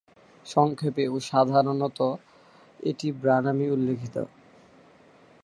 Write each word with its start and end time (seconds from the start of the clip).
সংক্ষেপে 0.45 1.03
ও 1.07 1.17
সাধারণত 1.29 1.99
এটি 2.79 3.07
ব্রা 3.19 3.37
নামেই 3.45 3.73
উল্লেখিত। 3.75 4.15